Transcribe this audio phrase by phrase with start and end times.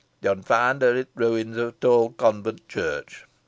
[0.23, 3.27] Yo'n find her i' t' ruins o' t' owd convent church.